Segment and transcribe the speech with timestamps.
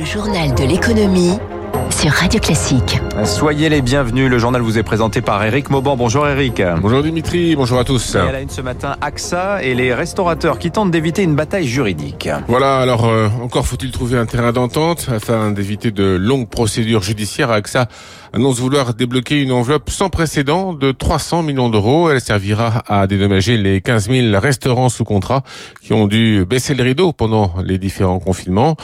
[0.00, 1.34] Le journal de l'économie
[1.90, 2.98] sur Radio Classique.
[3.26, 4.30] Soyez les bienvenus.
[4.30, 5.94] Le journal vous est présenté par Eric Mauban.
[5.94, 6.62] Bonjour Eric.
[6.80, 8.14] Bonjour Dimitri, bonjour à tous.
[8.14, 11.66] Et à la une ce matin, AXA et les restaurateurs qui tentent d'éviter une bataille
[11.66, 12.30] juridique.
[12.48, 17.50] Voilà, alors euh, encore faut-il trouver un terrain d'entente afin d'éviter de longues procédures judiciaires.
[17.50, 17.86] AXA
[18.32, 22.10] annonce vouloir débloquer une enveloppe sans précédent de 300 millions d'euros.
[22.10, 25.42] Elle servira à dédommager les 15 000 restaurants sous contrat
[25.82, 28.78] qui ont dû baisser le rideau pendant les différents confinements.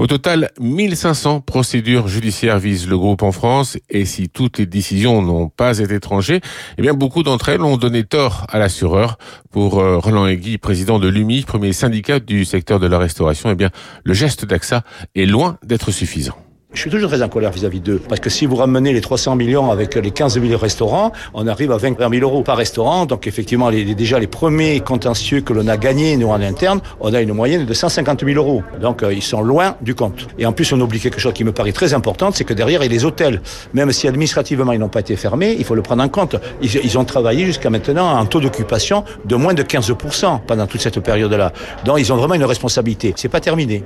[0.00, 5.20] Au total, 1500 procédures judiciaires visent le groupe en France et si toutes les décisions
[5.20, 6.40] n'ont pas été tranchées,
[6.78, 9.18] eh bien beaucoup d'entre elles ont donné tort à l'assureur.
[9.50, 13.54] Pour euh, Roland Aiguy, président de l'UMI, premier syndicat du secteur de la restauration, eh
[13.54, 13.68] bien
[14.02, 16.49] le geste d'AXA est loin d'être suffisant.
[16.72, 18.00] Je suis toujours très en colère vis-à-vis d'eux.
[18.08, 21.72] Parce que si vous ramenez les 300 millions avec les 15 000 restaurants, on arrive
[21.72, 23.06] à 20 000 euros par restaurant.
[23.06, 27.20] Donc effectivement, déjà les premiers contentieux que l'on a gagnés, nous en interne, on a
[27.20, 28.62] une moyenne de 150 000 euros.
[28.80, 30.28] Donc euh, ils sont loin du compte.
[30.38, 32.82] Et en plus, on oublie quelque chose qui me paraît très important, c'est que derrière,
[32.82, 33.42] il y a les hôtels.
[33.74, 36.36] Même si administrativement, ils n'ont pas été fermés, il faut le prendre en compte.
[36.62, 40.80] Ils, ils ont travaillé jusqu'à maintenant en taux d'occupation de moins de 15% pendant toute
[40.80, 41.52] cette période-là.
[41.84, 43.12] Donc ils ont vraiment une responsabilité.
[43.16, 43.82] C'est pas terminé.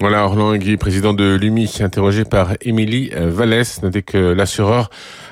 [0.00, 3.82] Voilà, Orlan président de l'UMI, interrogé par Émilie euh, Vallès.
[3.82, 4.90] Notez que l'assureur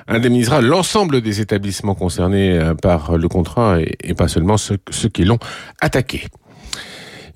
[0.09, 4.78] indemnisera l'ensemble des établissements concernés euh, par le contrat et, pas seulement ceux,
[5.12, 5.39] qui l'ont
[5.81, 6.27] attaqué.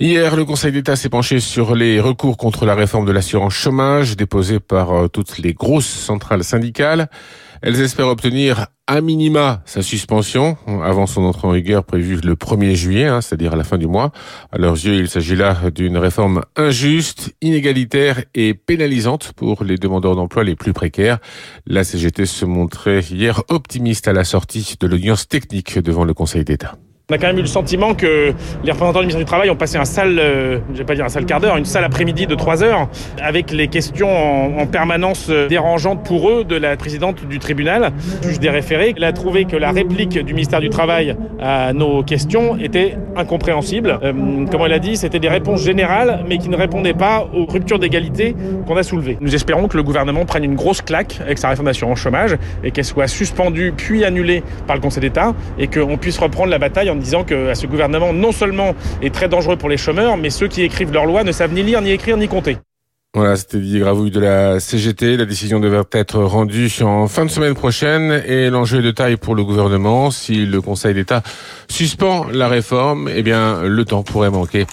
[0.01, 4.17] Hier, le Conseil d'État s'est penché sur les recours contre la réforme de l'assurance chômage
[4.17, 7.09] déposés par euh, toutes les grosses centrales syndicales.
[7.63, 12.75] Elles espèrent obtenir à minima sa suspension avant son entrée en vigueur prévue le 1er
[12.75, 14.13] juillet, hein, c'est-à-dire à la fin du mois.
[14.51, 20.17] À leurs yeux, il s'agit là d'une réforme injuste, inégalitaire et pénalisante pour les demandeurs
[20.17, 21.19] d'emploi les plus précaires.
[21.67, 26.45] La CGT se montrait hier optimiste à la sortie de l'audience technique devant le Conseil
[26.45, 26.77] d'État.
[27.11, 29.57] On a quand même eu le sentiment que les représentants du ministère du Travail ont
[29.57, 32.29] passé un sale, euh, je vais pas dire un sale quart d'heure, une sale après-midi
[32.29, 32.89] de trois heures,
[33.21, 37.91] avec les questions en, permanence dérangeantes pour eux de la présidente du tribunal,
[38.23, 38.95] juge des référés.
[38.97, 43.99] Elle a trouvé que la réplique du ministère du Travail à nos questions était incompréhensible.
[44.05, 47.45] Euh, comme elle a dit, c'était des réponses générales, mais qui ne répondaient pas aux
[47.45, 48.37] ruptures d'égalité
[48.69, 49.19] qu'on a soulevées.
[49.21, 52.71] Nous espérons que le gouvernement prenne une grosse claque avec sa réforme d'assurance chômage et
[52.71, 56.89] qu'elle soit suspendue puis annulée par le Conseil d'État et qu'on puisse reprendre la bataille
[56.89, 60.49] en disant que ce gouvernement non seulement est très dangereux pour les chômeurs, mais ceux
[60.49, 62.59] qui écrivent leurs lois ne savent ni lire, ni écrire, ni compter.
[63.13, 65.17] Voilà, c'était Didier Gravouille de la CGT.
[65.17, 69.17] La décision devrait être rendue en fin de semaine prochaine et l'enjeu est de taille
[69.17, 70.13] pour le gouvernement.
[70.13, 71.25] Si le Conseil d'État
[71.69, 74.65] suspend la réforme, eh bien, le temps pourrait manquer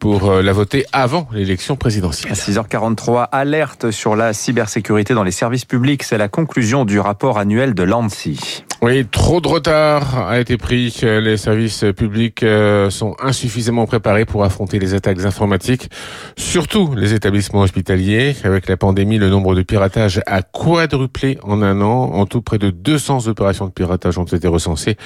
[0.00, 2.32] pour euh, la voter avant l'élection présidentielle.
[2.32, 6.02] À 6h43, alerte sur la cybersécurité dans les services publics.
[6.02, 8.64] C'est la conclusion du rapport annuel de l'ANSI.
[8.84, 10.92] Oui, trop de retard a été pris.
[11.02, 15.88] Les services publics euh, sont insuffisamment préparés pour affronter les attaques informatiques,
[16.36, 18.34] surtout les établissements hospitaliers.
[18.42, 22.10] Avec la pandémie, le nombre de piratages a quadruplé en un an.
[22.12, 24.96] En tout, près de 200 opérations de piratage ont été recensées.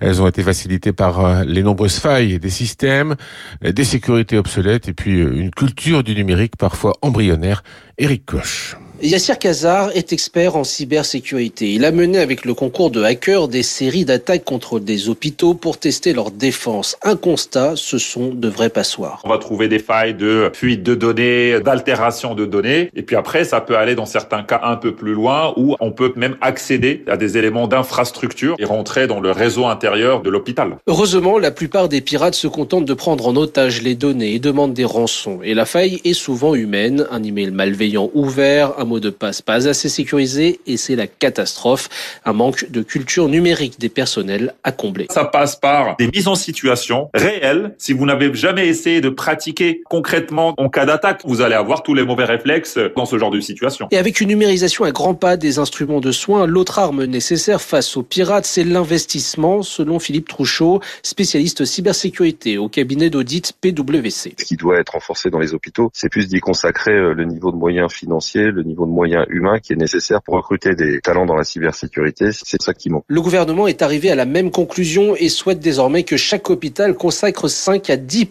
[0.00, 3.16] Elles ont été facilitées par euh, les nombreuses failles des systèmes,
[3.62, 7.62] des sécurités obsolètes et puis euh, une culture du numérique parfois embryonnaire.
[8.02, 8.74] Eric Koch.
[9.04, 11.72] Yassir Kazar est expert en cybersécurité.
[11.72, 15.78] Il a mené avec le concours de hackers des séries d'attaques contre des hôpitaux pour
[15.78, 16.96] tester leur défense.
[17.02, 19.20] Un constat, ce sont de vrais passoires.
[19.24, 22.90] On va trouver des failles de fuite de données, d'altération de données.
[22.94, 25.90] Et puis après, ça peut aller dans certains cas un peu plus loin où on
[25.90, 30.76] peut même accéder à des éléments d'infrastructure et rentrer dans le réseau intérieur de l'hôpital.
[30.86, 34.74] Heureusement, la plupart des pirates se contentent de prendre en otage les données et demandent
[34.74, 35.40] des rançons.
[35.42, 37.04] Et la faille est souvent humaine.
[37.10, 41.88] Un email malveillant ouvert, un de passe pas assez sécurisé et c'est la catastrophe.
[42.24, 45.06] Un manque de culture numérique des personnels à combler.
[45.10, 47.74] Ça passe par des mises en situation réelles.
[47.78, 51.94] Si vous n'avez jamais essayé de pratiquer concrètement en cas d'attaque, vous allez avoir tous
[51.94, 53.88] les mauvais réflexes dans ce genre de situation.
[53.90, 57.96] Et avec une numérisation à grands pas des instruments de soins, l'autre arme nécessaire face
[57.96, 64.34] aux pirates, c'est l'investissement, selon Philippe Trouchot, spécialiste cybersécurité au cabinet d'audit PwC.
[64.38, 67.50] Ce qui doit être renforcé dans les hôpitaux, c'est plus d'y consacrer euh, le niveau
[67.50, 71.26] de moyens financiers, le niveau de moyens humains qui est nécessaire pour recruter des talents
[71.26, 72.30] dans la cybersécurité.
[72.32, 73.04] C'est ça qui manque.
[73.08, 77.48] Le gouvernement est arrivé à la même conclusion et souhaite désormais que chaque hôpital consacre
[77.48, 78.28] 5 à 10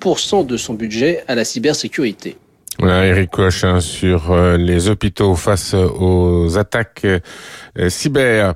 [0.47, 2.37] de son budget à la cybersécurité.
[2.81, 8.55] Voilà, Eric Koch sur euh, les hôpitaux face aux attaques euh, cyber.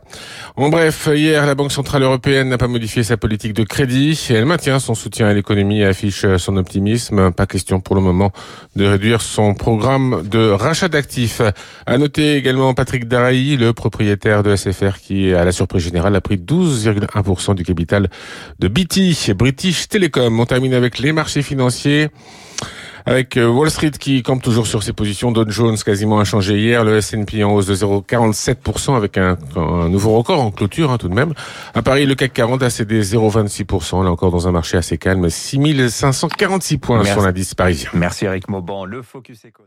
[0.55, 4.45] En bref, hier, la Banque Centrale Européenne n'a pas modifié sa politique de crédit elle
[4.45, 7.31] maintient son soutien à l'économie et affiche son optimisme.
[7.33, 8.31] Pas question pour le moment
[8.75, 11.43] de réduire son programme de rachat d'actifs.
[11.85, 16.21] À noter également Patrick Daraï, le propriétaire de SFR qui, à la surprise générale, a
[16.21, 18.09] pris 12,1% du capital
[18.57, 20.39] de BT, British Telecom.
[20.39, 22.09] On termine avec les marchés financiers.
[23.05, 26.83] Avec euh, Wall Street qui campe toujours sur ses positions, Dow Jones quasiment inchangé hier,
[26.83, 31.09] le S&P en hausse de 0,47% avec un, un, nouveau record en clôture hein, tout
[31.09, 31.33] de même.
[31.75, 35.29] À Paris, le CAC 40 a cédé 0,26%, là encore dans un marché assez calme,
[35.29, 37.11] 6546 points Merci.
[37.11, 37.89] sur l'indice parisien.
[37.93, 38.85] Merci Eric Mauban.
[38.85, 39.65] Le Focus Eco.